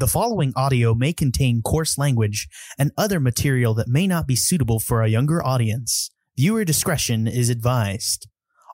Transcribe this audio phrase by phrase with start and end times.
[0.00, 2.46] The following audio may contain coarse language
[2.78, 6.08] and other material that may not be suitable for a younger audience.
[6.36, 8.28] Viewer discretion is advised.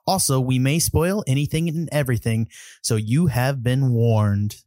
[0.05, 2.47] Also, we may spoil anything and everything,
[2.83, 4.57] so you have been warned.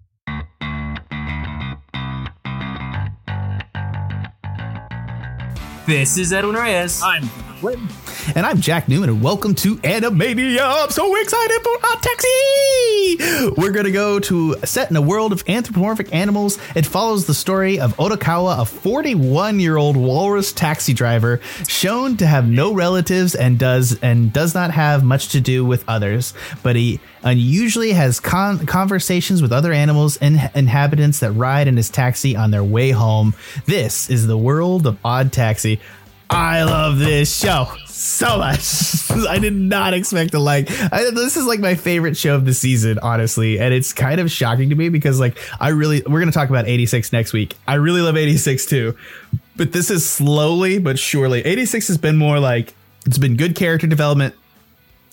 [5.87, 7.01] This is Edwin Reyes.
[7.05, 7.31] I'm
[7.61, 10.61] And I'm Jack Newman, and welcome to Animania.
[10.63, 13.55] I'm so excited for Odd Taxi!
[13.57, 16.59] We're going to go to set in a world of anthropomorphic animals.
[16.77, 22.27] It follows the story of Odokawa, a 41 year old walrus taxi driver, shown to
[22.29, 26.35] have no relatives and does and does not have much to do with others.
[26.63, 31.91] But he unusually has con- conversations with other animals and inhabitants that ride in his
[31.91, 33.35] taxi on their way home.
[33.67, 35.81] This is the world of Odd Taxi.
[36.31, 39.11] I love this show so much.
[39.29, 40.71] I did not expect to like.
[40.93, 44.31] I, this is like my favorite show of the season, honestly, and it's kind of
[44.31, 47.57] shocking to me because like I really we're gonna talk about 86 next week.
[47.67, 48.97] I really love 86 too,
[49.57, 51.41] but this is slowly but surely.
[51.41, 52.75] 86 has been more like
[53.07, 54.35] it's been good character development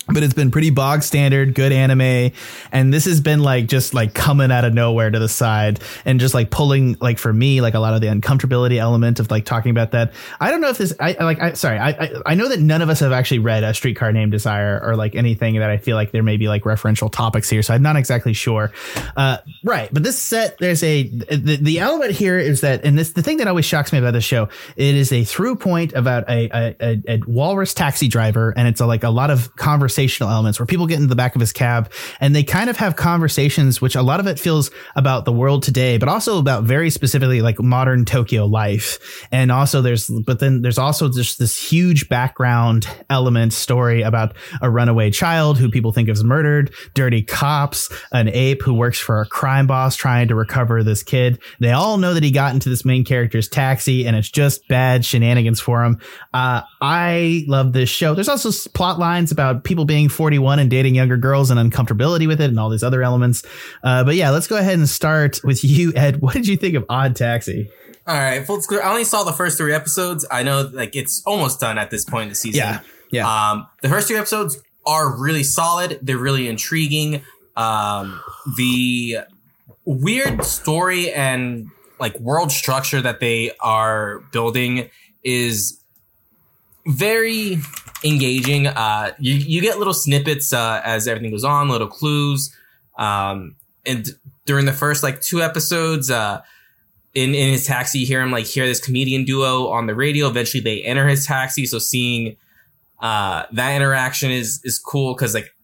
[0.08, 2.32] but it's been pretty bog standard, good anime,
[2.70, 6.20] and this has been like just like coming out of nowhere to the side and
[6.20, 9.44] just like pulling like for me like a lot of the uncomfortability element of like
[9.44, 10.12] talking about that.
[10.40, 12.82] I don't know if this I like I sorry I I, I know that none
[12.82, 15.96] of us have actually read a Streetcar Named Desire or like anything that I feel
[15.96, 18.72] like there may be like referential topics here, so I'm not exactly sure.
[19.16, 23.10] Uh, right, but this set there's a the, the element here is that and this
[23.10, 26.28] the thing that always shocks me about this show it is a through point about
[26.30, 29.95] a a, a, a walrus taxi driver and it's a, like a lot of conversation
[29.96, 32.76] conversational elements where people get in the back of his cab and they kind of
[32.76, 36.64] have conversations, which a lot of it feels about the world today, but also about
[36.64, 39.26] very specifically like modern Tokyo life.
[39.32, 44.68] And also there's, but then there's also just this huge background element story about a
[44.68, 49.26] runaway child who people think is murdered, dirty cops, an ape who works for a
[49.26, 51.40] crime boss trying to recover this kid.
[51.58, 55.06] They all know that he got into this main character's taxi and it's just bad
[55.06, 55.98] shenanigans for him.
[56.34, 58.14] Uh, I love this show.
[58.14, 62.40] There's also plot lines about people being 41 and dating younger girls and uncomfortability with
[62.40, 63.44] it and all these other elements.
[63.82, 66.20] Uh, but yeah, let's go ahead and start with you, Ed.
[66.20, 67.70] What did you think of Odd Taxi?
[68.06, 68.84] All right, full disclosure.
[68.84, 70.24] I only saw the first three episodes.
[70.30, 72.60] I know like it's almost done at this point in the season.
[72.60, 72.80] Yeah,
[73.10, 73.50] yeah.
[73.50, 75.98] Um, the first three episodes are really solid.
[76.02, 77.22] They're really intriguing.
[77.56, 78.20] Um,
[78.56, 79.18] the
[79.84, 81.68] weird story and
[81.98, 84.90] like world structure that they are building
[85.24, 85.80] is
[86.86, 87.58] very
[88.04, 88.66] engaging.
[88.66, 92.54] Uh, you, you get little snippets uh, as everything goes on, little clues.
[92.98, 94.08] Um, and
[94.44, 96.42] during the first like two episodes, uh,
[97.14, 100.28] in in his taxi, you hear him like hear this comedian duo on the radio.
[100.28, 102.36] Eventually, they enter his taxi, so seeing
[103.00, 105.54] uh, that interaction is is cool because like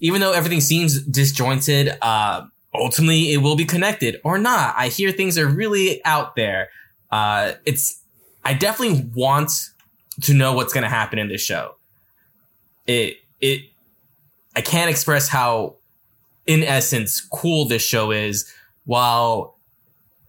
[0.00, 4.74] even though everything seems disjointed, uh, ultimately it will be connected or not.
[4.76, 6.70] I hear things are really out there.
[7.10, 8.00] Uh, it's
[8.42, 9.52] I definitely want
[10.22, 11.76] to know what's going to happen in this show.
[12.86, 13.62] It it
[14.54, 15.76] I can't express how
[16.46, 18.52] in essence cool this show is
[18.84, 19.58] while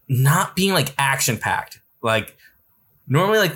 [0.08, 1.80] not being like action packed.
[2.02, 2.38] Like
[3.08, 3.56] normally like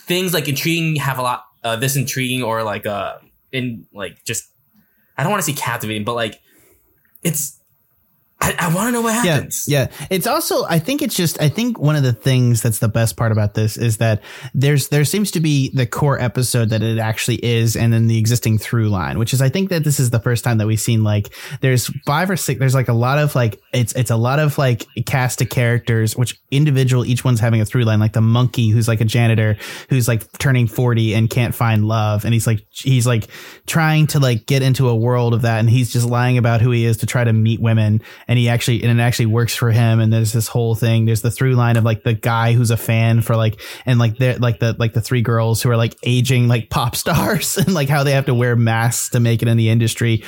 [0.00, 3.18] things like intriguing have a lot uh, this intriguing or like uh
[3.52, 4.48] in like just
[5.16, 6.40] I don't want to say captivating, but like
[7.22, 7.60] it's
[8.42, 9.64] I, I want to know what happens.
[9.68, 10.06] Yeah, yeah.
[10.10, 13.16] It's also, I think it's just, I think one of the things that's the best
[13.16, 14.20] part about this is that
[14.52, 18.18] there's, there seems to be the core episode that it actually is, and then the
[18.18, 20.80] existing through line, which is, I think that this is the first time that we've
[20.80, 24.16] seen like, there's five or six, there's like a lot of like, it's, it's a
[24.16, 28.12] lot of like cast of characters, which individual, each one's having a through line, like
[28.12, 29.56] the monkey who's like a janitor
[29.88, 32.24] who's like turning 40 and can't find love.
[32.24, 33.28] And he's like, he's like
[33.66, 35.60] trying to like get into a world of that.
[35.60, 38.48] And he's just lying about who he is to try to meet women and he
[38.48, 40.00] actually and it actually works for him.
[40.00, 41.04] And there's this whole thing.
[41.04, 44.16] There's the through line of like the guy who's a fan for like and like
[44.16, 47.74] they're like the like the three girls who are like aging like pop stars and
[47.74, 50.24] like how they have to wear masks to make it in the industry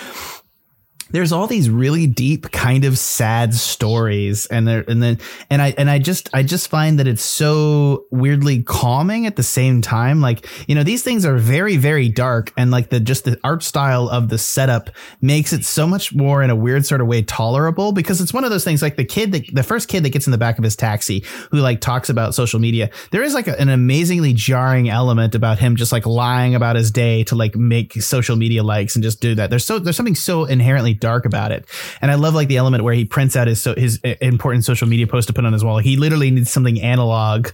[1.14, 5.72] there's all these really deep kind of sad stories and there and then and I
[5.78, 10.20] and I just I just find that it's so weirdly calming at the same time.
[10.20, 13.62] Like you know these things are very very dark and like the just the art
[13.62, 14.90] style of the setup
[15.20, 18.42] makes it so much more in a weird sort of way tolerable because it's one
[18.42, 20.58] of those things like the kid that the first kid that gets in the back
[20.58, 24.32] of his taxi who like talks about social media there is like a, an amazingly
[24.32, 28.64] jarring element about him just like lying about his day to like make social media
[28.64, 29.50] likes and just do that.
[29.50, 31.66] There's so there's something so inherently dark about it.
[32.00, 34.88] And I love like the element where he prints out his so his important social
[34.88, 35.78] media post to put on his wall.
[35.78, 37.48] He literally needs something analog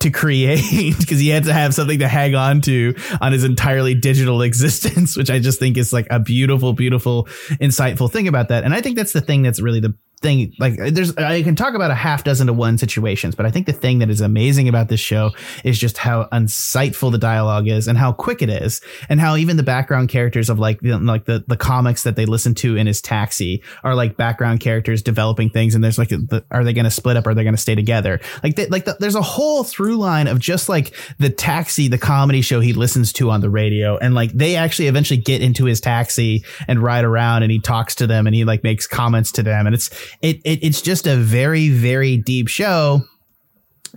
[0.00, 3.94] to create because he had to have something to hang on to on his entirely
[3.94, 7.24] digital existence, which I just think is like a beautiful, beautiful,
[7.60, 8.64] insightful thing about that.
[8.64, 11.72] And I think that's the thing that's really the thing like there's I can talk
[11.74, 14.68] about a half dozen to one situations, but I think the thing that is amazing
[14.68, 15.30] about this show
[15.64, 19.56] is just how unsightful the dialogue is and how quick it is and how even
[19.56, 22.86] the background characters of like the, like the the comics that they listen to in
[22.86, 26.84] his taxi are like background characters developing things and there's like the, are they going
[26.84, 28.20] to split up are they going to stay together?
[28.42, 31.98] Like they, like the, there's a whole through line of just like the taxi the
[31.98, 35.64] comedy show he listens to on the radio and like they actually eventually get into
[35.64, 39.32] his taxi and ride around and he talks to them and he like makes comments
[39.32, 39.88] to them and it's
[40.22, 43.02] it, it it's just a very very deep show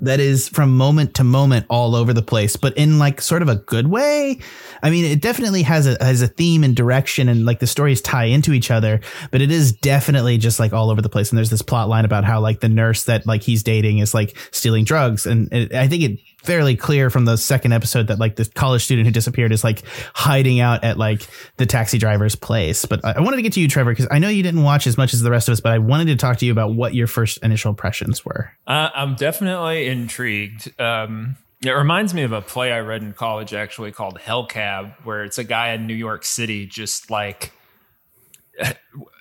[0.02, 3.50] that is from moment to moment all over the place, but in like sort of
[3.50, 4.40] a good way.
[4.82, 8.02] I mean, it definitely has a has a theme and direction, and like the stories
[8.02, 9.02] tie into each other.
[9.32, 11.30] But it is definitely just like all over the place.
[11.30, 14.14] And there's this plot line about how like the nurse that like he's dating is
[14.14, 18.20] like stealing drugs, and it, I think it fairly clear from the second episode that
[18.20, 19.82] like the college student who disappeared is like
[20.14, 22.86] hiding out at like the taxi driver's place.
[22.86, 24.98] But I wanted to get to you, Trevor, because I know you didn't watch as
[24.98, 26.94] much as the rest of us, but I wanted to talk to you about what
[26.94, 28.52] your first initial impressions were.
[28.68, 30.80] Uh, I'm definitely intrigued.
[30.80, 35.24] Um, it reminds me of a play I read in college, actually called Hellcab, where
[35.24, 37.54] it's a guy in New York City just like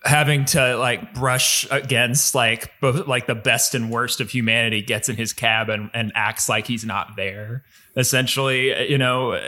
[0.04, 5.08] having to like brush against like both like the best and worst of humanity gets
[5.08, 7.62] in his cab and, and acts like he's not there
[7.96, 9.40] essentially you know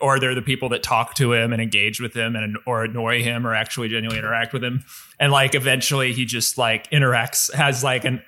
[0.00, 3.22] or they're the people that talk to him and engage with him and or annoy
[3.22, 4.84] him or actually genuinely interact with him
[5.18, 8.22] and like eventually he just like interacts has like an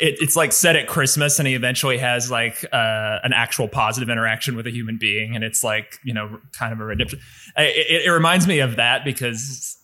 [0.00, 4.10] it, it's like set at Christmas, and he eventually has like uh, an actual positive
[4.10, 7.20] interaction with a human being, and it's like you know kind of a redemption.
[7.56, 9.77] It, it, it reminds me of that because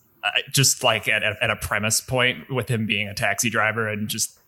[0.51, 4.39] just like at, at a premise point with him being a taxi driver and just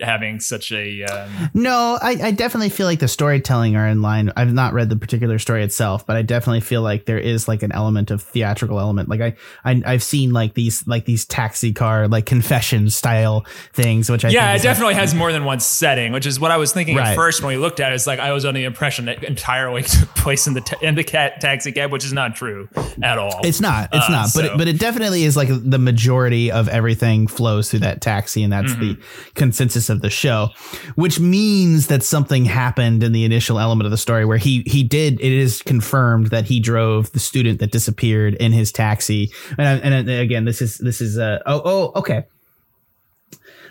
[0.00, 4.32] having such a um, no I, I definitely feel like the storytelling are in line
[4.36, 7.62] i've not read the particular story itself but i definitely feel like there is like
[7.62, 9.34] an element of theatrical element like i,
[9.64, 14.28] I i've seen like these like these taxi car like confession style things which i
[14.28, 17.08] yeah it definitely has more than one setting which is what i was thinking Right.
[17.10, 19.22] at first when we looked at it it's like i was under the impression that
[19.24, 22.68] entirely took place in the ta- in the cat taxi cab which is not true
[23.02, 23.90] at all It's not.
[23.92, 24.22] It's Uh, not.
[24.34, 28.00] But so- it, but it definitely is like the majority of everything flows through that
[28.00, 28.96] taxi, and that's the
[29.34, 30.50] consensus of the show.
[30.94, 34.82] Which means that something happened in the initial element of the story where he he
[34.82, 35.20] did.
[35.20, 39.32] It is confirmed that he drove the student that disappeared in his taxi.
[39.58, 42.24] And I, and again, this is this is uh oh oh okay.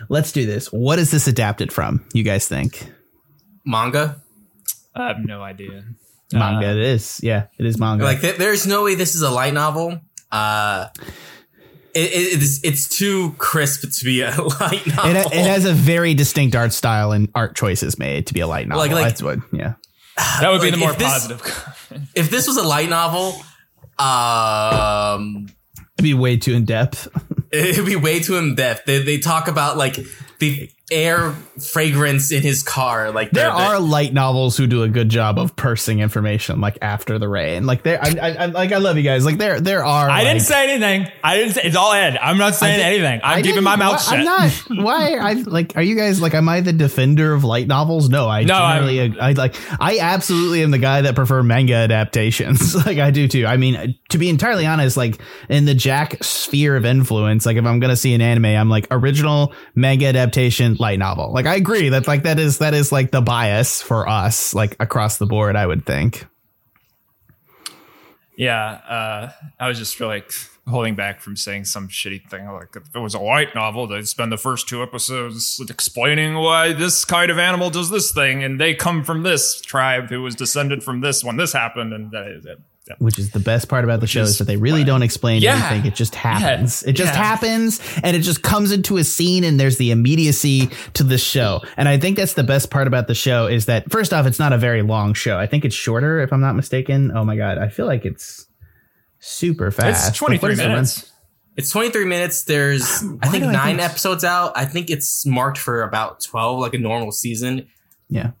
[0.08, 0.72] Let's do this.
[0.72, 2.04] What is this adapted from?
[2.12, 2.92] You guys think?
[3.64, 4.22] Manga.
[4.94, 5.84] i have no idea
[6.32, 6.70] Manga.
[6.70, 7.20] it is.
[7.22, 8.04] Yeah, it is manga.
[8.04, 10.00] Like th- there's no way this is a light novel.
[10.30, 10.88] Uh,
[11.96, 15.10] it, it, it's it's too crisp to be a light novel.
[15.10, 18.46] it, it has a very distinct art style and art choices made to be a
[18.46, 18.82] light novel.
[18.84, 19.38] Like- like- That's what.
[19.52, 19.74] Yeah.
[20.16, 21.72] that would be Like, the more if this- positive
[22.14, 23.34] if this was a light novel,
[23.98, 25.46] um,
[25.96, 27.08] It'd be way too in depth.
[27.52, 28.84] it'd be way too in depth.
[28.86, 29.98] They, they talk about like
[30.38, 31.32] the air
[31.72, 33.10] fragrance in his car.
[33.10, 36.60] Like There the- the- are light novels who do a good job of pursing information,
[36.60, 37.66] like after the rain.
[37.66, 39.24] Like there, I, I, I like I love you guys.
[39.24, 40.08] Like there, there are.
[40.08, 43.38] i didn't say anything i didn't say it's all ed i'm not saying anything i'm
[43.38, 44.52] I keeping my mouth why- shut I'm not.
[44.84, 45.14] Why?
[45.16, 45.76] I like.
[45.76, 46.34] Are you guys like?
[46.34, 48.08] Am I the defender of light novels?
[48.08, 49.18] No, I No, generally.
[49.18, 49.56] I like.
[49.80, 52.74] I absolutely am the guy that prefer manga adaptations.
[52.86, 53.46] like I do too.
[53.46, 55.18] I mean, to be entirely honest, like
[55.48, 58.86] in the Jack sphere of influence, like if I'm gonna see an anime, I'm like
[58.90, 60.25] original manga adaptation,
[60.80, 61.32] light novel.
[61.32, 64.76] Like I agree that like that is that is like the bias for us, like
[64.80, 65.56] across the board.
[65.56, 66.26] I would think.
[68.36, 70.30] Yeah, uh, I was just like
[70.68, 74.06] holding back from saying some shitty thing like if it was a light novel, they'd
[74.06, 78.60] spend the first two episodes explaining why this kind of animal does this thing, and
[78.60, 82.26] they come from this tribe who was descended from this when this happened, and that
[82.26, 82.60] is it.
[82.98, 85.42] Which is the best part about the show is, is that they really don't explain
[85.42, 85.56] Yeah.
[85.70, 85.90] anything.
[85.90, 86.82] It just happens.
[86.84, 86.90] Yeah.
[86.90, 87.22] It just Yeah.
[87.22, 91.62] happens and it just comes into a scene and there's the immediacy to the show.
[91.76, 94.38] And I think that's the best part about the show is that first off, it's
[94.38, 95.36] not a very long show.
[95.38, 97.10] I think it's shorter if I'm not mistaken.
[97.14, 97.58] Oh my God.
[97.58, 98.46] I feel like it's
[99.18, 100.08] super fast.
[100.08, 101.12] It's 23 Like, what is the minutes.
[101.56, 102.44] It's 23 minutes.
[102.44, 102.82] There's,
[103.22, 104.52] I think, do I nine think- episodes out.
[104.56, 107.66] I think it's marked for about 12, like a normal season.
[108.08, 108.32] Yeah.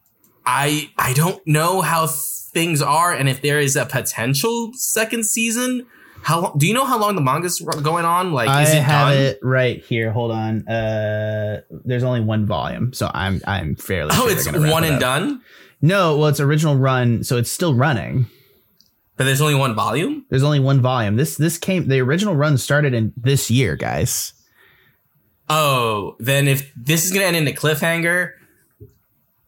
[0.44, 2.06] I I don't know how
[2.56, 5.86] things are and if there is a potential second season.
[6.22, 8.32] How long, do you know how long the manga's going on?
[8.32, 9.22] Like, I it have done?
[9.22, 10.10] it right here.
[10.10, 10.66] Hold on.
[10.66, 14.10] Uh, there's only one volume, so I'm I'm fairly.
[14.14, 15.42] Oh, sure it's they're gonna wrap one and done,
[15.82, 18.26] No, well, it's original run, so it's still running.
[19.16, 20.24] but there's only one volume.
[20.30, 21.14] There's only one volume.
[21.16, 24.32] This this came the original run started in this year, guys.
[25.48, 28.32] Oh, then if this is gonna end in a cliffhanger,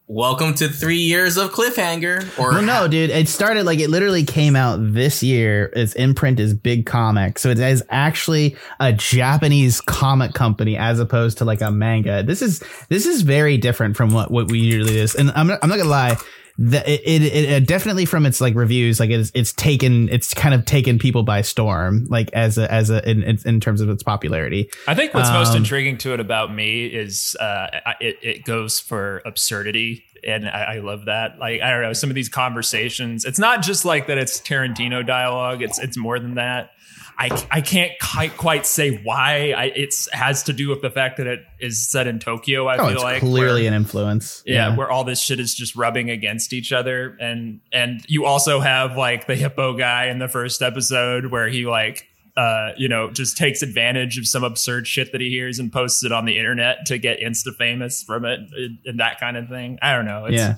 [0.09, 2.39] welcome to three years of cliffhanger.
[2.39, 5.71] Or Well, no, dude, it started like it literally came out this year.
[5.77, 11.39] Its imprint is Big Comic, so it is actually a Japanese comic company as opposed
[11.39, 12.23] to like a manga.
[12.23, 15.15] This is this is very different from what what we usually is.
[15.15, 16.17] And I'm not, I'm not gonna lie.
[16.61, 20.57] The, it, it, it definitely from its like reviews like it's it's taken it's kind
[20.57, 24.03] of taken people by storm like as a as a in, in terms of its
[24.03, 27.69] popularity I think what's most Um, intriguing to it about me is uh,
[28.01, 30.05] it, it goes for absurdity.
[30.27, 31.39] And I, I love that.
[31.39, 33.25] Like I don't know, some of these conversations.
[33.25, 34.19] It's not just like that.
[34.19, 35.63] It's Tarantino dialogue.
[35.63, 36.73] It's it's more than that.
[37.21, 39.53] I, I can't quite quite say why.
[39.57, 42.69] I it's has to do with the fact that it is set in Tokyo.
[42.69, 45.53] I oh feel it's like clearly where- an influence yeah, where all this shit is
[45.55, 50.21] just rubbing against each other and and you also have like the hippo guy in
[50.21, 52.07] the first episode where he like
[52.37, 56.05] uh you know just takes advantage of some absurd shit that he hears and posts
[56.05, 59.49] it on the internet to get insta famous from it and- and that kind of
[59.49, 60.55] thing i don't know it's, yeah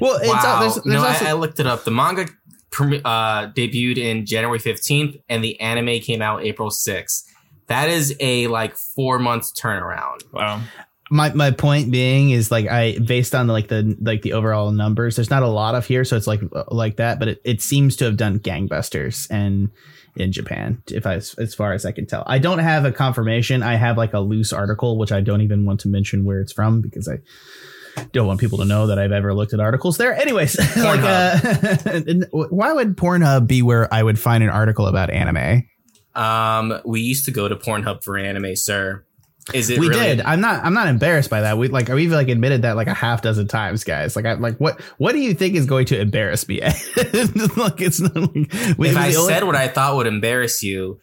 [0.00, 0.40] well it's wow.
[0.44, 1.84] uh, there's, there's no, also I, I looked it up.
[1.84, 2.38] The manga premi-
[2.80, 7.24] uh, debuted in January 15th, and the anime came out April 6th.
[7.66, 10.22] That is a like four months turnaround.
[10.32, 10.62] wow
[11.12, 15.16] my my point being is like I based on like the like the overall numbers,
[15.16, 17.96] there's not a lot of here, so it's like like that, but it, it seems
[17.96, 19.70] to have done gangbusters and
[20.16, 22.24] in Japan, if I as far as I can tell.
[22.26, 23.62] I don't have a confirmation.
[23.62, 26.52] I have like a loose article, which I don't even want to mention where it's
[26.52, 27.18] from because I
[28.12, 30.14] don't want people to know that I've ever looked at articles there.
[30.14, 31.38] Anyways, like uh,
[32.30, 35.64] why would Pornhub be where I would find an article about anime?
[36.14, 39.04] Um, we used to go to Pornhub for anime, sir.
[39.52, 40.00] Is it we really?
[40.16, 40.20] did.
[40.20, 40.64] I'm not.
[40.64, 41.58] I'm not embarrassed by that.
[41.58, 44.14] We like we've like admitted that like a half dozen times, guys.
[44.14, 46.60] Like I like what what do you think is going to embarrass me?
[47.56, 48.14] like it's not.
[48.14, 51.00] Like, If I only- said what I thought would embarrass you,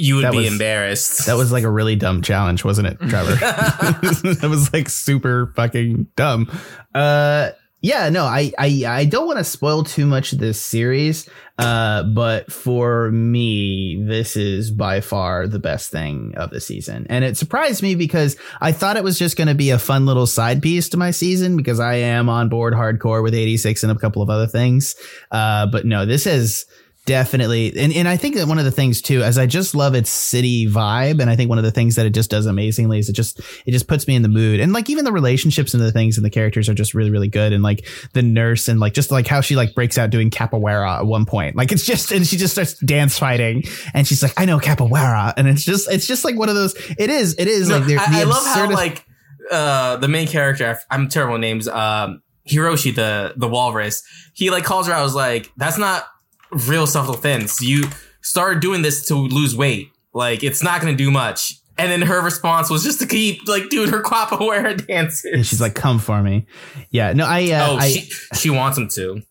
[0.00, 1.26] you would That be was- embarrassed.
[1.26, 3.34] that was like a really dumb challenge, wasn't it, Trevor?
[3.36, 6.50] that was like super fucking dumb.
[6.94, 7.50] Uh,
[7.82, 11.26] yeah, no, I I I don't want to spoil too much of this series.
[11.58, 17.06] Uh, but for me, this is by far the best thing of the season.
[17.10, 20.06] And it surprised me because I thought it was just going to be a fun
[20.06, 23.92] little side piece to my season because I am on board hardcore with 86 and
[23.92, 24.94] a couple of other things.
[25.30, 26.64] Uh, but no, this is
[27.06, 29.94] definitely and, and i think that one of the things too as i just love
[29.94, 32.98] its city vibe and i think one of the things that it just does amazingly
[32.98, 35.72] is it just it just puts me in the mood and like even the relationships
[35.74, 38.68] and the things and the characters are just really really good and like the nurse
[38.68, 41.72] and like just like how she like breaks out doing capoeira at one point like
[41.72, 43.62] it's just and she just starts dance fighting
[43.94, 46.74] and she's like i know capoeira and it's just it's just like one of those
[46.98, 49.06] it is it is No, like I, the I love how like
[49.50, 50.78] uh the main character.
[50.90, 51.66] I'm terrible names.
[51.66, 54.02] Um, Hiroshi, the the walrus.
[54.34, 54.94] He like calls her.
[54.94, 56.04] I was like, that's not
[56.52, 57.60] real self defense.
[57.60, 57.84] You
[58.22, 59.90] started doing this to lose weight.
[60.12, 61.54] Like it's not going to do much.
[61.78, 65.24] And then her response was just to keep like doing her capoeira dances.
[65.32, 66.44] and she's like come for me
[66.90, 69.22] yeah no i uh, oh, I, she she wants him to.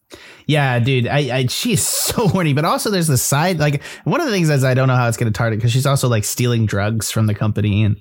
[0.49, 2.53] Yeah, dude, I, I she's so horny.
[2.53, 5.07] But also, there's the side like one of the things is I don't know how
[5.07, 7.97] it's going to target because she's also like stealing drugs from the company and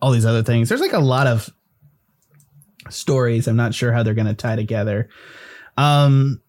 [0.00, 0.68] all these other things.
[0.68, 1.48] There's like a lot of
[2.90, 3.46] stories.
[3.46, 5.10] I'm not sure how they're going to tie together.
[5.76, 6.42] Um,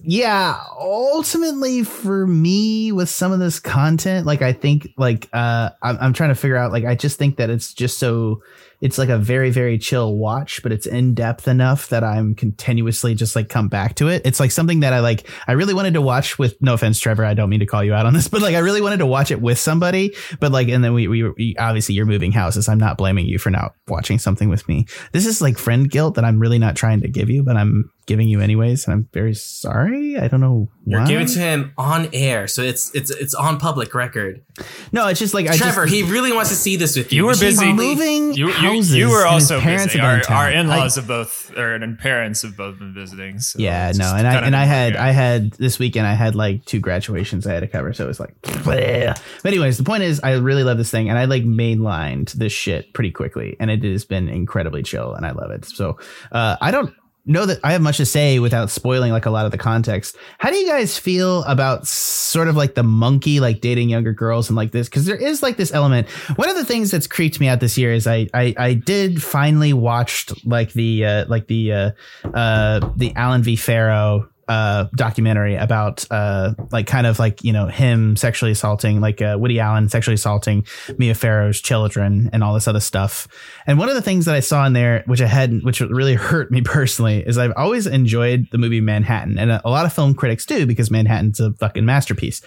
[0.00, 5.96] yeah, ultimately for me with some of this content, like I think like uh, I'm,
[6.00, 8.42] I'm trying to figure out like I just think that it's just so
[8.80, 13.14] it's like a very very chill watch but it's in depth enough that i'm continuously
[13.14, 15.94] just like come back to it it's like something that i like i really wanted
[15.94, 18.28] to watch with no offense trevor i don't mean to call you out on this
[18.36, 21.08] but like i really wanted to watch it with somebody but like and then we,
[21.08, 24.66] we, we obviously you're moving houses i'm not blaming you for not watching something with
[24.68, 27.56] me this is like friend guilt that i'm really not trying to give you but
[27.56, 31.72] i'm giving you anyways and i'm very sorry i don't know You're giving to him
[31.76, 34.44] on air, so it's it's it's on public record.
[34.92, 37.16] no it's just like I Trevor, just, he really wants to see this with you.
[37.16, 37.72] You were busy.
[37.72, 40.00] moving You, you, houses you were also parents busy.
[40.00, 43.38] Our, our I- in-laws have both, or and parents have both been visiting.
[43.38, 45.04] So Yeah, no, and I and I had yeah.
[45.04, 48.08] I had this weekend I had like two graduations I had to cover, so it
[48.08, 48.40] was like.
[48.42, 49.18] bleh.
[49.42, 52.52] But anyways, the point is, I really love this thing, and I like mainlined this
[52.52, 55.64] shit pretty quickly, and it has been incredibly chill, and I love it.
[55.64, 55.98] So
[56.32, 56.94] uh, I don't
[57.26, 60.16] know that I have much to say without spoiling like a lot of the context.
[60.38, 64.48] How do you guys feel about sort of like the monkey like dating younger girls
[64.48, 64.88] and like this?
[64.88, 66.08] Because there is like this element.
[66.36, 69.22] One of the things that's creeped me out this year is I I, I did
[69.22, 71.90] finally watched like the uh, like the uh,
[72.32, 73.56] uh, the Allen V.
[73.56, 79.20] Farrow uh documentary about uh like kind of like you know him sexually assaulting like
[79.20, 80.64] uh, Woody Allen sexually assaulting
[80.98, 83.26] Mia Farrow's children and all this other stuff.
[83.66, 86.14] And one of the things that I saw in there which I hadn't which really
[86.26, 89.92] hurt me personally is I've always enjoyed the movie Manhattan and a, a lot of
[89.92, 92.40] film critics do because Manhattan's a fucking masterpiece.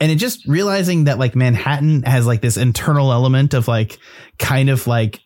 [0.00, 3.98] And it just realizing that like Manhattan has like this internal element of like
[4.38, 5.20] kind of like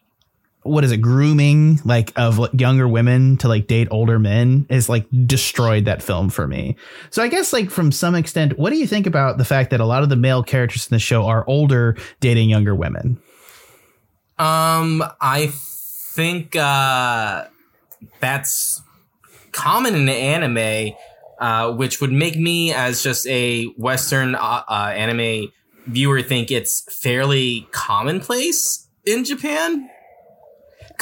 [0.62, 5.06] what is it grooming like of younger women to like date older men is like
[5.26, 6.76] destroyed that film for me.
[7.10, 9.80] So i guess like from some extent what do you think about the fact that
[9.80, 13.20] a lot of the male characters in the show are older dating younger women?
[14.38, 17.44] Um, I think uh,
[18.20, 18.82] that's
[19.52, 20.94] common in anime,
[21.38, 25.52] uh, which would make me, as just a Western uh, uh, anime
[25.86, 29.88] viewer, think it's fairly commonplace in Japan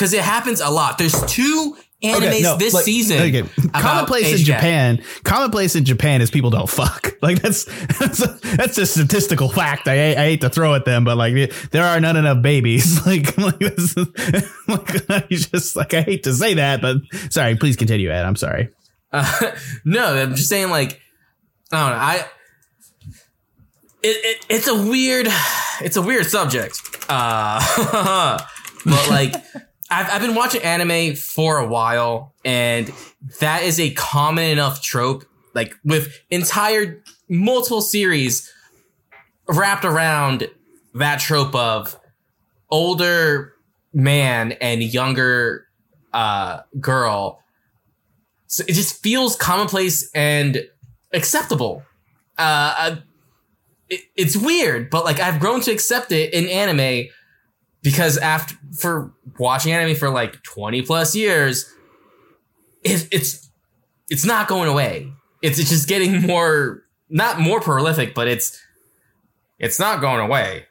[0.00, 0.96] because it happens a lot.
[0.96, 3.20] There's two animes no, this like, season.
[3.20, 7.64] okay, commonplace in japan commonplace in japan is people don't fuck like that's
[7.98, 11.52] that's a, that's a statistical fact I, I hate to throw at them but like
[11.72, 14.06] there are not enough babies like, like, this is,
[14.66, 18.36] like I just like i hate to say that but sorry please continue ed i'm
[18.36, 18.70] sorry
[19.12, 19.52] Uh,
[19.84, 21.00] no, I'm just saying like
[21.72, 22.02] I don't know.
[22.02, 22.26] I
[24.02, 25.26] it, it it's a weird
[25.80, 26.80] it's a weird subject.
[27.08, 28.38] Uh
[28.86, 29.34] but like
[29.90, 32.92] I've I've been watching anime for a while and
[33.40, 38.52] that is a common enough trope like with entire multiple series
[39.48, 40.48] wrapped around
[40.94, 41.98] that trope of
[42.70, 43.54] older
[43.92, 45.66] man and younger
[46.12, 47.40] uh girl
[48.50, 50.66] so it just feels commonplace and
[51.12, 51.84] acceptable.
[52.36, 52.96] Uh, uh,
[53.88, 57.08] it, it's weird, but like I've grown to accept it in anime
[57.82, 61.72] because after for watching anime for like twenty plus years,
[62.82, 63.50] it, it's
[64.08, 65.12] it's not going away.
[65.42, 68.60] It's it's just getting more not more prolific, but it's
[69.58, 70.66] it's not going away.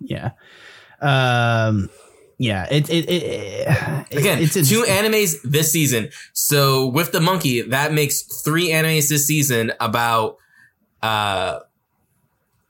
[0.00, 0.30] yeah
[1.02, 1.90] um
[2.38, 6.08] yeah it it, it, it Again, it's two animes this season.
[6.32, 10.36] So with the monkey, that makes three animes this season about
[11.02, 11.60] uh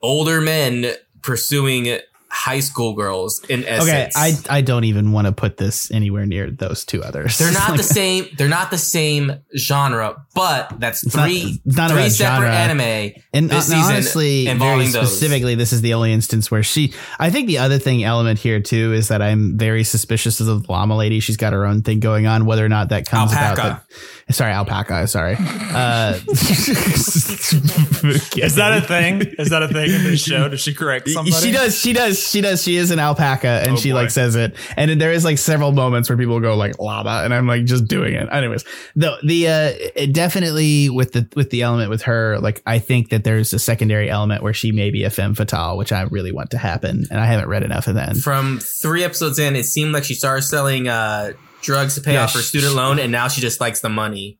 [0.02, 2.00] older men pursuing
[2.32, 3.88] high school girls in essence.
[3.88, 7.52] okay i i don't even want to put this anywhere near those two others they're
[7.52, 8.26] not Like, the same.
[8.36, 12.54] They're not the same genre, but that's It's not- three it's not three separate genre.
[12.54, 15.08] anime And this uh, season honestly, very involving those.
[15.08, 16.92] specifically, this is the only instance where she.
[17.18, 20.62] I think the other thing element here too is that I'm very suspicious of the
[20.68, 21.20] llama lady.
[21.20, 22.44] She's got her own thing going on.
[22.46, 23.60] Whether or not that comes Alpaca.
[23.60, 23.82] about.
[24.26, 25.06] The, sorry, alpaca.
[25.06, 25.36] Sorry.
[25.38, 26.18] Uh,
[28.36, 29.20] Is that a thing?
[29.38, 30.48] Is that a thing in this show?
[30.48, 31.36] Does she correct somebody?
[31.46, 31.78] She does.
[31.78, 32.19] She does.
[32.20, 32.62] She does.
[32.62, 33.96] She is an alpaca, and Oh, she boy.
[33.96, 34.54] like says it.
[34.76, 37.86] And there is like several moments where people go like llama, and I'm like just
[37.86, 38.28] doing it.
[38.30, 38.64] Anyways,
[38.96, 43.10] the the uh, it definitely with the with the element with her, like I think
[43.10, 46.32] that there's a secondary element where she may be a femme fatale, which I really
[46.32, 48.16] want to happen, and I haven't read enough of that.
[48.16, 52.24] From three episodes in, it seemed like she started selling uh drugs to pay Yeah,
[52.24, 54.38] off her student loan, and now she just likes the money.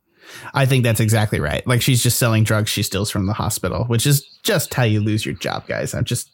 [0.55, 1.67] I think that's exactly right.
[1.67, 5.01] Like she's just selling drugs she steals from the hospital, which is just how you
[5.01, 5.93] lose your job, guys.
[5.93, 6.31] I'm just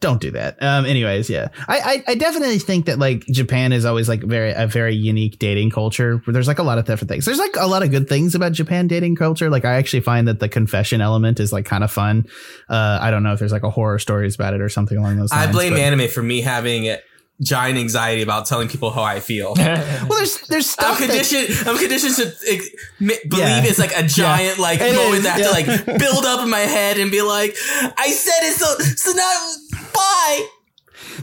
[0.00, 0.62] don't do that.
[0.62, 4.52] Um, anyways, yeah, I, I, I definitely think that like Japan is always like very
[4.52, 6.18] a very unique dating culture.
[6.24, 7.24] Where there's like a lot of different things.
[7.24, 9.48] There's like a lot of good things about Japan dating culture.
[9.48, 12.26] Like I actually find that the confession element is like kind of fun.
[12.68, 15.16] Uh, I don't know if there's like a horror stories about it or something along
[15.16, 15.48] those lines.
[15.48, 16.94] I blame but- anime for me having
[17.42, 19.54] giant anxiety about telling people how I feel.
[20.04, 21.00] Well, there's there's stuff.
[21.00, 21.68] I'm stuff that, conditioned.
[21.68, 23.64] I'm conditioned to ex- believe Yeah.
[23.64, 25.46] it's like a giant like It moment is, that yeah.
[25.50, 27.56] Have to like build up in my head and be like,
[27.98, 29.52] I said it, so so now
[29.94, 30.53] bye.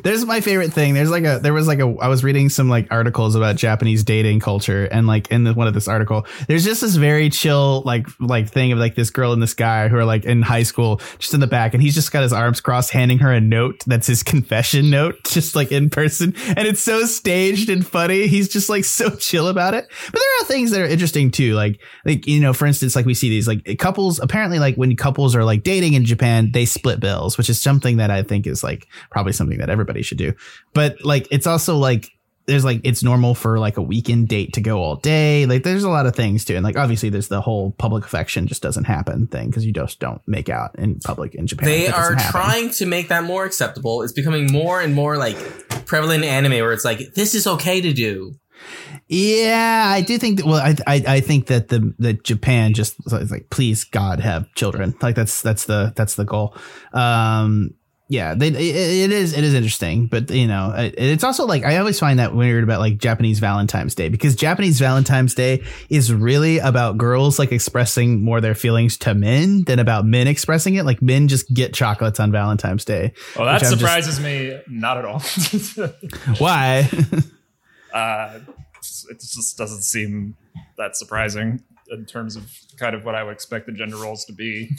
[0.03, 0.93] There's my favorite thing.
[0.93, 4.03] There's like a there was like a I was reading some like articles about Japanese
[4.03, 7.81] dating culture and like in the, one of this article there's just this very chill
[7.85, 10.63] like like thing of like this girl and this guy who are like in high
[10.63, 13.41] school just in the back and he's just got his arms crossed handing her a
[13.41, 18.27] note that's his confession note just like in person and it's so staged and funny.
[18.27, 19.87] He's just like so chill about it.
[20.11, 21.53] But there are things that are interesting too.
[21.53, 24.95] Like like you know for instance like we see these like couples apparently like when
[24.95, 28.47] couples are like dating in Japan they split bills which is something that I think
[28.47, 30.33] is like probably something that everybody should do.
[30.73, 32.11] But like it's also like
[32.47, 35.45] there's like it's normal for like a weekend date to go all day.
[35.45, 36.55] Like there's a lot of things too.
[36.55, 39.99] And like obviously there's the whole public affection just doesn't happen thing because you just
[39.99, 41.67] don't make out in public in Japan.
[41.67, 44.01] They are trying to make that more acceptable.
[44.01, 45.37] It's becoming more and more like
[45.85, 48.35] prevalent in anime where it's like this is okay to do.
[49.07, 50.45] Yeah, I do think that.
[50.45, 54.53] Well, I, I I think that the that Japan just is like, please God have
[54.53, 54.95] children.
[55.01, 56.55] Like that's that's the that's the goal.
[56.93, 57.71] Um,
[58.11, 61.63] yeah, they, it, it is it is interesting, but you know, it, it's also like
[61.63, 66.13] I always find that weird about like Japanese Valentine's Day because Japanese Valentine's Day is
[66.13, 70.83] really about girls like expressing more their feelings to men than about men expressing it.
[70.83, 73.13] Like men just get chocolates on Valentine's Day.
[73.37, 75.19] Well, that I'm just- surprises me not at all.
[76.37, 76.89] Why?
[77.93, 78.39] uh,
[79.09, 80.35] it just doesn't seem
[80.77, 84.33] that surprising in terms of kind of what I would expect the gender roles to
[84.33, 84.69] be.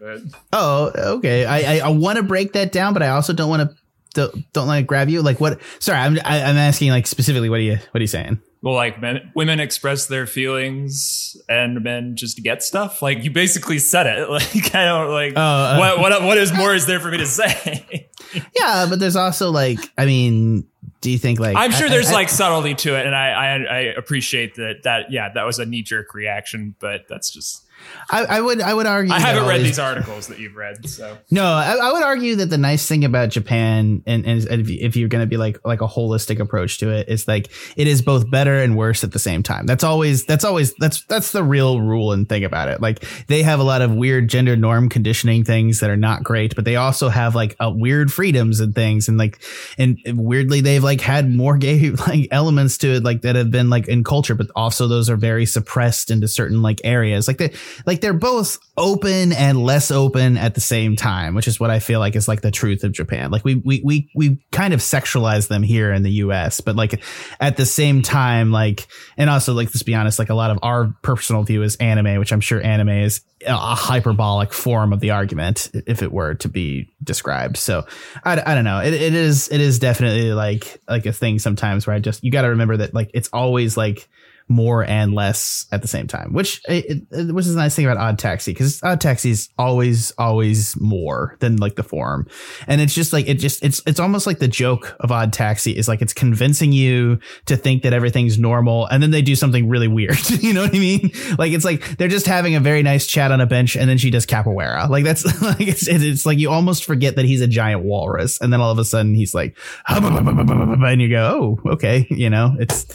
[0.00, 0.20] But
[0.52, 1.44] Oh, okay.
[1.44, 3.76] I I, I want to break that down, but I also don't want to
[4.14, 5.22] don't, don't like grab you?
[5.22, 5.60] Like what?
[5.78, 7.48] Sorry, I'm I, am i am asking like specifically.
[7.48, 8.40] What are you what are you saying?
[8.62, 13.02] Well, like men, women express their feelings and men just get stuff.
[13.02, 14.28] Like you basically said it.
[14.30, 17.18] Like I don't like Oh, uh, what what what is more is there for me
[17.18, 18.08] to say?
[18.58, 20.66] Yeah, but there's also like I mean,
[21.02, 23.28] do you think like I'm sure I- there's I- like subtlety to it, and I,
[23.30, 27.66] I I appreciate that that yeah that was a knee jerk reaction, but that's just
[28.10, 31.18] I, I would I would argue I haven't read these- articles that you've read, so
[31.32, 35.08] No, I, I would argue that the nice thing about Japan, and, and if you're
[35.08, 38.30] going to be like like a holistic approach to it, is like it is both
[38.30, 39.66] better and worse at the same time.
[39.66, 42.80] That's always that's always that's that's the real rule and thing about it.
[42.80, 46.54] Like they have a lot of weird gender norm conditioning things that are not great,
[46.54, 49.42] but they also have like uh, weird freedoms and things, and like
[49.76, 53.70] and weirdly they've like had more gay like elements to it like that have been
[53.70, 57.28] like in culture, but also those are very suppressed into certain like areas.
[57.28, 57.52] Like they
[57.86, 61.78] like they're both open and less open at the same time, which is what I
[61.78, 63.30] feel like is like the truth of Japan.
[63.30, 67.02] Like we we we we kind of sexualize them here in the US, but like
[67.40, 70.58] at the same time, like and also like let's be honest, like a lot of
[70.62, 75.10] our personal view is anime, which I'm sure anime is a hyperbolic form of the
[75.10, 77.56] argument if it were to be described.
[77.56, 77.86] So
[78.24, 78.80] I, I don't know.
[78.80, 82.30] It, it is it is definitely like like a thing sometimes where I just you
[82.30, 84.08] got to remember that like it's always like
[84.48, 87.84] more and less at the same time, which it, it, which is a nice thing
[87.84, 92.26] about Odd Taxi because Odd Taxi is always always more than like the form,
[92.66, 95.76] and it's just like it just it's it's almost like the joke of Odd Taxi
[95.76, 99.68] is like it's convincing you to think that everything's normal, and then they do something
[99.68, 100.18] really weird.
[100.42, 101.10] you know what I mean?
[101.38, 103.98] Like it's like they're just having a very nice chat on a bench, and then
[103.98, 104.88] she does capoeira.
[104.88, 108.52] Like that's like it's it's like you almost forget that he's a giant walrus, and
[108.52, 109.56] then all of a sudden he's like,
[109.88, 112.86] and you go, oh okay, you know it's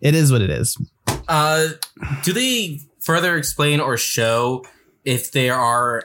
[0.00, 0.76] it is what it is.
[1.28, 1.68] Uh,
[2.22, 4.64] do they further explain or show
[5.04, 6.04] if there are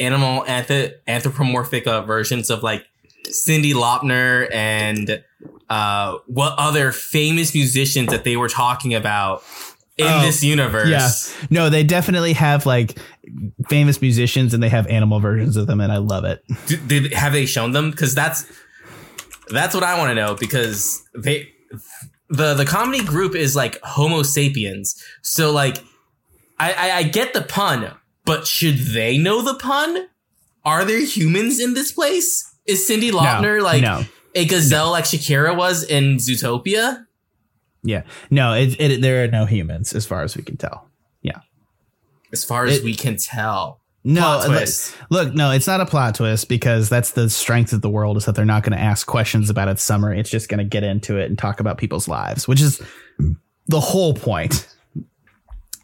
[0.00, 2.84] animal anth- anthropomorphic uh, versions of like
[3.26, 5.22] Cindy Laupner and
[5.68, 9.42] uh, what other famous musicians that they were talking about
[9.96, 10.88] in Oh, this universe?
[10.88, 11.46] Yeah.
[11.50, 12.98] No, they definitely have like
[13.68, 16.42] famous musicians and they have animal versions of them and I love it.
[16.66, 17.90] D- did have they shown them?
[17.90, 18.44] Because that's
[19.50, 20.34] that's what I want to know.
[20.36, 21.48] Because they
[22.28, 25.78] the the comedy group is like Homo sapiens, so like
[26.58, 27.92] I, I I get the pun,
[28.24, 30.08] but should they know the pun?
[30.64, 32.44] Are there humans in this place?
[32.66, 34.04] Is Cindy Laupner like no.
[34.34, 37.06] a gazelle like Shakira was in Zootopia?
[37.82, 38.02] Yeah.
[38.30, 40.90] No, it, it there are no humans as far as we can tell.
[41.22, 41.40] Yeah.
[42.32, 43.80] As far as It- we can tell.
[44.08, 44.68] No, look-.
[45.10, 48.24] Look, no, it's not a plot twist because that's the strength of the world is
[48.24, 50.18] that they're not going to ask questions about its summary.
[50.18, 52.80] It's just going to get into it and talk about people's lives, which is
[53.66, 54.66] the whole point.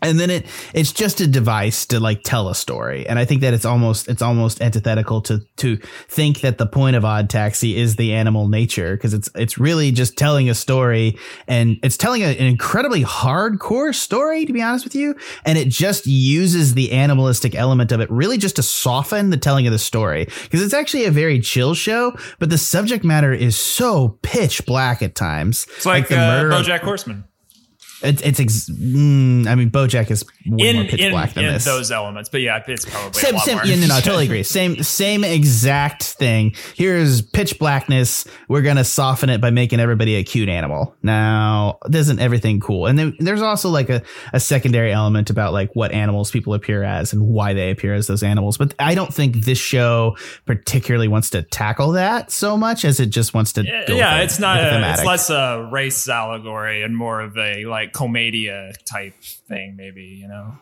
[0.04, 3.06] And then it it's just a device to like tell a story.
[3.06, 5.76] And I think that it's almost it's almost antithetical to to
[6.08, 9.90] think that the point of Odd Taxi is the animal nature because it's it's really
[9.90, 11.18] just telling a story.
[11.48, 15.16] And it's telling a, an incredibly hardcore story to be honest with you.
[15.44, 19.66] And it just uses the animalistic element of it really just to soften the telling
[19.66, 20.26] of the story.
[20.42, 25.02] Because it's actually a very chill show but the subject matter is so pitch black
[25.02, 25.66] at times.
[25.76, 27.24] It's like, the uh, murder BoJack Horseman
[28.04, 31.44] it's it's ex- mm, I mean BoJack is way in more pitch in, black than
[31.44, 33.96] in this those elements, but yeah, it's probably a same, lot same, yeah, no, no,
[33.96, 34.42] I totally agree.
[34.42, 36.54] Same, same exact thing.
[36.74, 38.26] Here's pitch blackness.
[38.48, 40.94] We're gonna soften it by making everybody a cute animal.
[41.02, 42.86] Now, isn't everything cool?
[42.86, 46.82] And then there's also like a, a secondary element about like what animals people appear
[46.82, 48.58] as and why they appear as those animals.
[48.58, 53.06] But I don't think this show particularly wants to tackle that so much as it
[53.06, 53.64] just wants to.
[53.64, 54.58] Yeah, go yeah, with it's not.
[54.58, 59.14] A, it's less a race allegory and more of a like comedia type
[59.48, 60.02] thing, maybe.
[60.04, 60.58] You know.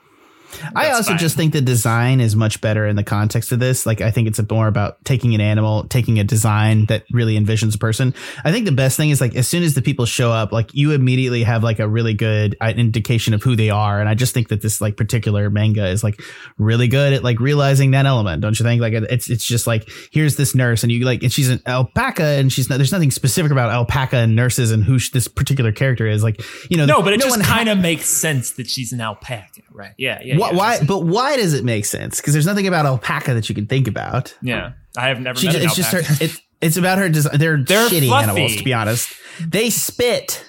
[0.74, 1.18] I also fine.
[1.18, 3.86] just think the design is much better in the context of this.
[3.86, 7.74] Like, I think it's more about taking an animal, taking a design that really envisions
[7.74, 8.14] a person.
[8.44, 10.74] I think the best thing is like, as soon as the people show up, like
[10.74, 14.00] you immediately have like a really good indication of who they are.
[14.00, 16.20] And I just think that this like particular manga is like
[16.58, 18.42] really good at like realizing that element.
[18.42, 18.80] Don't you think?
[18.80, 22.22] Like, it's, it's just like, here's this nurse and you like, and she's an alpaca
[22.22, 25.72] and she's not, there's nothing specific about alpaca and nurses and who sh- this particular
[25.72, 26.22] character is.
[26.22, 29.00] Like, you know, No, but it no just kind of makes sense that she's an
[29.00, 29.92] alpaca, right?
[29.98, 30.36] Yeah, yeah.
[30.38, 33.48] why, yeah, why but why does it make sense because there's nothing about alpaca that
[33.48, 35.98] you can think about Yeah, I have never she met just, an it's just her
[35.98, 36.24] alpaca.
[36.24, 38.24] it's it's about her design they're, They're shitty fluffy.
[38.30, 40.44] animals to be honest they spit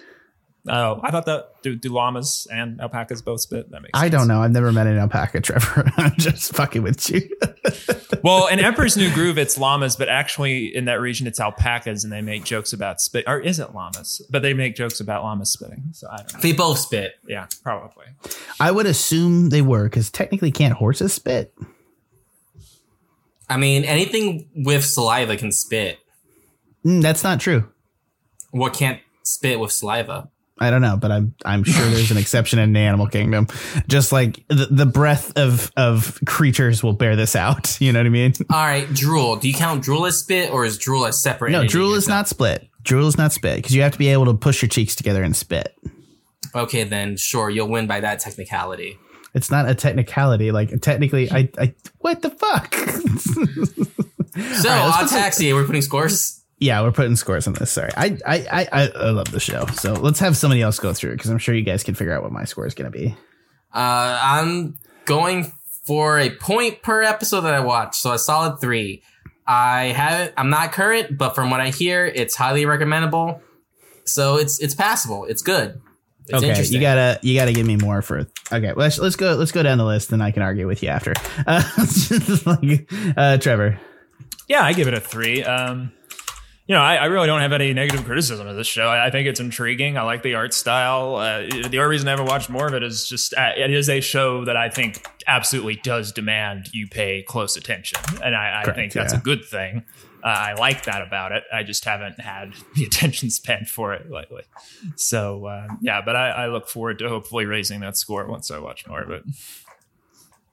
[0.67, 3.69] Oh, I thought that do, do llamas and alpacas both spit?
[3.71, 3.91] That makes.
[3.93, 4.11] i sense.
[4.13, 7.21] don't know i've never met an alpaca trevor i'm just fucking with you
[8.23, 12.13] Well, in Emperor's New Groove, it's llamas, but actually in that region, it's alpacas, and
[12.13, 13.25] they make jokes about spit.
[13.27, 14.25] Or is it llamas?
[14.29, 15.89] But they make jokes about llamas spitting.
[15.91, 16.39] So I don't know.
[16.39, 17.15] They both spit.
[17.27, 18.05] Yeah, probably.
[18.61, 21.53] i would assume they were because technically can't horses spit
[23.49, 25.99] I mean, anything with saliva can spit.
[26.85, 27.69] Mm, that's not true.
[28.51, 30.29] What can't spit with saliva?
[30.59, 33.47] I don't know, but I'm I'm sure there's an exception in the animal kingdom.
[33.87, 37.77] Just like the, the breath of of creatures will bear this out.
[37.83, 38.33] You know what I mean?
[38.49, 39.35] All right, drool.
[39.35, 41.51] Do you count drool as spit or is drool as separate?
[41.51, 42.69] No, drool is not split.
[42.83, 45.21] Drool is not spit because you have to be able to push your cheeks together
[45.23, 45.75] and spit.
[46.55, 48.97] Okay, then sure, you'll win by that technicality.
[49.33, 50.51] It's not a technicality.
[50.51, 52.73] Like technically, I I what the fuck?
[54.35, 55.53] So, right, odd taxi.
[55.53, 56.42] We're putting scores.
[56.63, 57.71] Yeah, we're putting scores on this.
[57.71, 59.65] Sorry, I I I I, I love the show.
[59.73, 62.13] So let's have somebody else go through it because I'm sure you guys can figure
[62.13, 63.15] out what my score is going to be.
[63.73, 65.51] Uh, I'm going
[65.85, 69.03] for a point per episode that I watch, so a solid three.
[69.45, 70.33] I haven't.
[70.37, 73.41] I'm not current, but from what I hear, it's highly recommendable.
[74.05, 75.25] So it's it's passable.
[75.25, 75.81] It's good.
[76.27, 76.75] It's okay, interesting.
[76.75, 78.25] you gotta you gotta give me more for.
[78.53, 80.89] Okay, let's let's go let's go down the list, and I can argue with you
[80.89, 81.13] after.
[81.45, 81.61] Uh,
[82.45, 83.77] like, uh, Trevor.
[84.47, 85.43] Yeah, I give it a three.
[85.43, 85.91] Um,
[86.65, 88.87] you know, I, I really don't have any negative criticism of this show.
[88.87, 89.97] I, I think it's intriguing.
[89.97, 91.15] I like the art style.
[91.15, 93.89] Uh, the only reason I haven't watched more of it is just uh, it is
[93.89, 98.63] a show that I think absolutely does demand you pay close attention, and I, I
[98.63, 99.19] Correct, think that's yeah.
[99.19, 99.83] a good thing.
[100.23, 101.43] Uh, I like that about it.
[101.51, 104.43] I just haven't had the attention span for it lately.
[104.95, 108.59] So uh, yeah, but I, I look forward to hopefully raising that score once I
[108.59, 109.23] watch more of it.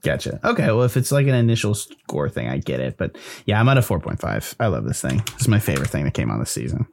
[0.02, 0.40] Gotcha.
[0.44, 2.96] Okay, well, if it's like an initial score thing, I get it.
[2.96, 4.54] But yeah, I'm at a 4.5.
[4.58, 5.22] I love this thing.
[5.34, 6.86] It's my favorite thing that came on this season.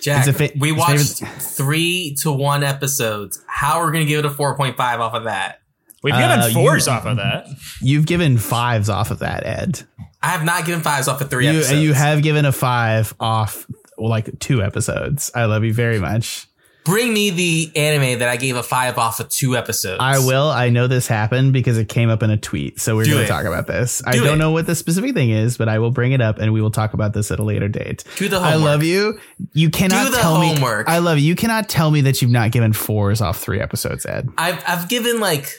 [0.00, 3.42] Jack, It's a fa- we watched favorite- three to one episodes.
[3.46, 5.60] How are we going to give it a 4.5 off of that?
[6.02, 7.46] We've Uh, given you- fours off of that.
[7.80, 9.82] You've given fives off of that, Ed.
[10.20, 11.80] I have not given fives off of three You, episodes.
[11.80, 13.66] you have given a five off
[13.98, 15.30] well, like two episodes.
[15.34, 16.46] I love you very much.
[16.84, 19.98] Bring me the anime that I gave a five off of two episodes.
[20.00, 20.48] I will.
[20.50, 22.80] I know this happened because it came up in a tweet.
[22.80, 24.02] So we're going to talk about this.
[24.04, 24.38] I Do don't it.
[24.38, 26.72] know what the specific thing is, but I will bring it up and we will
[26.72, 28.02] talk about this at a later date.
[28.16, 29.18] Do the I love you.
[29.52, 30.88] You cannot Do the tell homework.
[30.88, 30.92] me.
[30.92, 31.24] I love you.
[31.26, 34.28] You cannot tell me that you've not given fours off three episodes, Ed.
[34.36, 35.52] I've, I've given like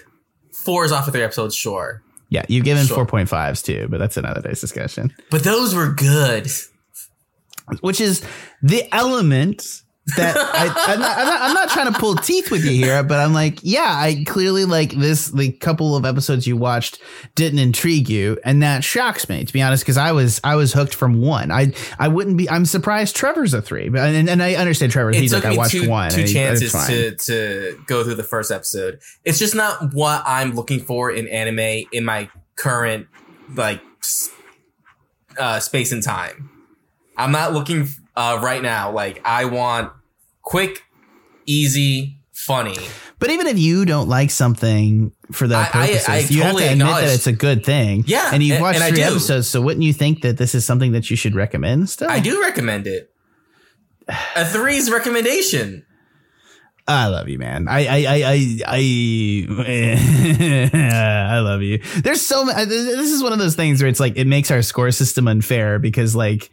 [0.52, 2.04] fours off of three episodes, sure.
[2.30, 3.06] Yeah, you've given Sure.
[3.06, 5.14] 4.5s too, but that's another day's discussion.
[5.30, 6.48] But those were good.
[7.82, 8.26] Which is
[8.62, 9.83] the element
[10.18, 13.04] that I, I'm, not, I'm, not, I'm not trying to pull teeth with you here,
[13.04, 15.28] but I'm like, yeah, I clearly like this.
[15.28, 17.00] The couple of episodes you watched
[17.36, 20.74] didn't intrigue you, and that shocks me to be honest, because I was I was
[20.74, 21.52] hooked from one.
[21.52, 22.50] I I wouldn't be.
[22.50, 25.12] I'm surprised Trevor's a three, but and, and I understand Trevor.
[25.12, 26.12] It He's like, I watched two, one.
[26.12, 29.00] two he- chances to, to go through the first episode.
[29.24, 33.08] It's just not what I'm looking for in anime in my current
[33.56, 33.82] like
[35.40, 36.50] uh, space and time.
[37.16, 38.92] I'm not looking uh, right now.
[38.92, 39.92] Like I want
[40.42, 40.84] quick,
[41.46, 42.76] easy, funny.
[43.20, 46.58] But even if you don't like something for that I- I- purposes, I you have
[46.58, 48.04] to admit that it's a good thing.
[48.06, 50.66] Yeah, and you've watched and I three episodes, so wouldn't you think that this is
[50.66, 52.10] something that you should recommend still?
[52.10, 53.10] I do recommend it.
[54.36, 55.86] A three's recommendation.
[56.86, 57.70] I love you, man.
[57.70, 58.24] I I I
[58.68, 60.70] I I,
[61.36, 61.78] I love you.
[62.04, 62.66] There's so many.
[62.66, 65.80] This is one of those things where it's like it makes our score system unfair
[65.80, 66.52] because like.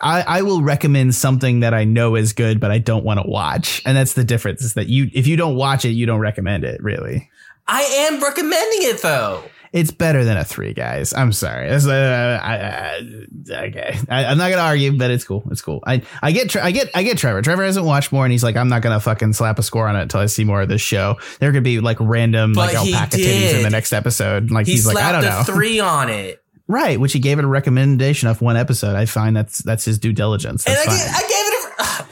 [0.00, 3.28] I, I will recommend something that I know is good, but I don't want to
[3.28, 4.62] watch, and that's the difference.
[4.62, 6.82] Is that you if you don't watch it, you don't recommend it.
[6.82, 7.30] Really,
[7.66, 9.42] I am recommending it though.
[9.72, 11.12] it's better than a three, guys.
[11.14, 11.68] I'm sorry.
[11.68, 15.42] That's, uh, I, I, okay, I, I'm not gonna argue, but it's cool.
[15.50, 15.82] It's cool.
[15.86, 17.40] I I get I get I get Trevor.
[17.42, 19.96] Trevor hasn't watched more, and he's like, I'm not gonna fucking slap a score on
[19.96, 21.16] it until I see more of this show.
[21.40, 24.50] There could be like random But like alpaca titties in the next episode.
[24.50, 26.42] Like He he's like, I slapped don't a know, three on it.
[26.68, 26.98] Right?
[26.98, 28.96] Which he gave it a recommendation of one episode.
[28.96, 30.66] I find that's that's his due diligence.
[30.66, 30.96] And I, fine.
[30.96, 31.56] gave, I gave it a.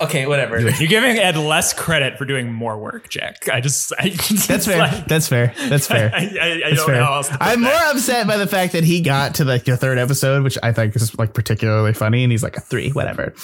[0.05, 0.59] Okay, whatever.
[0.61, 3.49] You're giving Ed less credit for doing more work, Jack.
[3.49, 4.09] I just I,
[4.47, 5.05] that's fair.
[5.09, 5.55] that's fair.
[5.69, 6.11] That's fair.
[6.15, 6.95] I, I, I That's don't fair.
[6.97, 7.73] know how else to put I'm that.
[7.73, 10.73] more upset by the fact that he got to like the third episode, which I
[10.73, 13.35] think is like particularly funny, and he's like a three, whatever.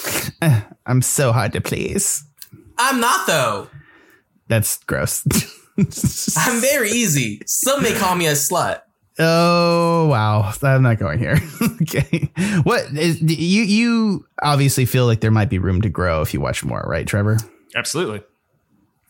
[0.42, 2.24] Eh, I'm so hard to please.
[2.78, 3.68] I'm not though.
[4.48, 5.24] That's gross.
[6.36, 7.40] I'm very easy.
[7.46, 8.80] Some may call me a slut.
[9.20, 11.38] Oh wow, I'm not going here.
[11.82, 12.30] okay,
[12.62, 13.62] what is you?
[13.62, 17.06] You obviously feel like there might be room to grow if you watch more, right,
[17.06, 17.38] Trevor?
[17.74, 18.22] Absolutely.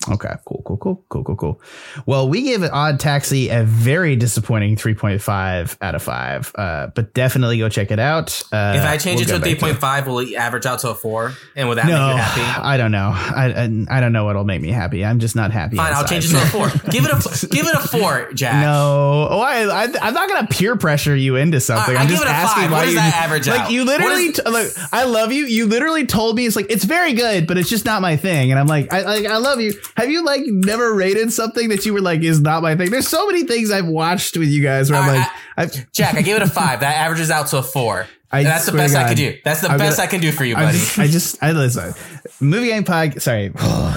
[0.09, 1.63] Okay, cool, cool, cool, cool, cool, cool.
[2.07, 7.59] Well, we gave Odd Taxi a very disappointing 3.5 out of 5, uh, but definitely
[7.59, 8.43] go check it out.
[8.51, 10.35] Uh, If I change we'll it to a go back three point five, will it
[10.35, 11.35] average out to a four?
[11.55, 12.61] And will that no, make you happy?
[12.63, 13.11] I don't know.
[13.15, 13.53] I,
[13.91, 15.05] I I don't know what'll make me happy.
[15.05, 15.77] I'm just not happy.
[15.77, 16.69] Fine, I'll change it to a four.
[16.91, 18.63] give it a give it a four, Jack.
[18.63, 21.95] No, oh, I, I, I'm not gonna peer pressure you into something.
[21.95, 22.71] I- I I'm just asking five.
[22.73, 23.61] why What does you that average like.
[23.61, 23.71] out?
[23.71, 25.45] You literally, is- t- like, I love you.
[25.45, 28.51] You literally told me it's like it's very good, but it's just not my thing.
[28.51, 29.75] And I'm like, I like, I love you.
[29.97, 32.91] Have you like never rated something that you were like is not my thing?
[32.91, 35.85] There's so many things I've watched with you guys where I'm All like, right, I,
[35.93, 36.81] Jack, I gave it a five.
[36.81, 38.07] That averages out to a four.
[38.33, 39.39] I That's the swear to best I God, can do.
[39.45, 40.79] That's the I'm best gonna- I can do for you, I'm buddy.
[40.79, 41.95] just, I just, I listen.
[42.41, 43.51] Movie Gang Pod, sorry,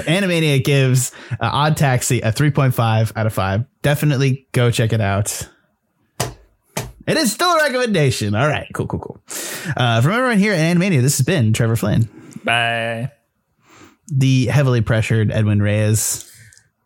[0.07, 3.63] Animania gives uh, Odd Taxi a 3.5 out of 5.
[3.83, 5.47] Definitely go check it out.
[7.05, 8.33] It is still a recommendation.
[8.33, 9.21] All right, cool, cool, cool.
[9.77, 12.09] Uh, from everyone here at Animania, this has been Trevor Flynn,
[12.43, 13.11] Bye.
[14.07, 16.29] The heavily pressured Edwin Reyes.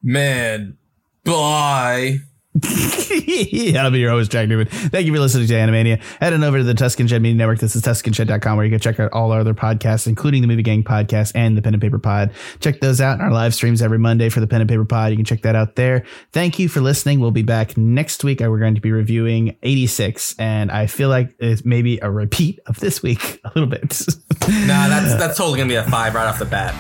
[0.03, 0.77] Man,
[1.23, 2.19] bye.
[3.77, 4.67] I'll be your host, Jack Newman.
[4.67, 6.01] Thank you for listening to Animania.
[6.19, 7.59] Head on over to the Tuscan Shed Media Network.
[7.59, 10.63] This is TuscanShed.com where you can check out all our other podcasts, including the Movie
[10.63, 12.31] Gang podcast and the Pen and Paper Pod.
[12.59, 15.11] Check those out in our live streams every Monday for the Pen and Paper Pod.
[15.11, 16.03] You can check that out there.
[16.31, 17.19] Thank you for listening.
[17.19, 18.41] We'll be back next week.
[18.41, 22.59] Uh, we're going to be reviewing 86, and I feel like it's maybe a repeat
[22.65, 23.81] of this week a little bit.
[24.49, 26.73] Nah, that's that's totally gonna be a five right off the bat.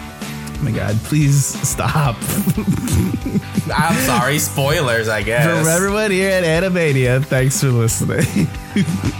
[0.59, 2.15] Oh my God, please stop.
[3.73, 5.45] I'm sorry, spoilers, I guess.
[5.45, 8.47] From everyone here at Animania, thanks for listening.